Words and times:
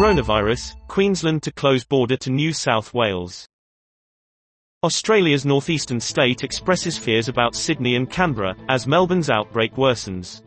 Coronavirus, 0.00 0.76
Queensland 0.88 1.42
to 1.42 1.52
close 1.52 1.84
border 1.84 2.16
to 2.16 2.30
New 2.30 2.54
South 2.54 2.94
Wales. 2.94 3.46
Australia's 4.82 5.44
northeastern 5.44 6.00
state 6.00 6.42
expresses 6.42 6.96
fears 6.96 7.28
about 7.28 7.54
Sydney 7.54 7.96
and 7.96 8.08
Canberra, 8.08 8.56
as 8.70 8.86
Melbourne's 8.86 9.28
outbreak 9.28 9.74
worsens. 9.74 10.40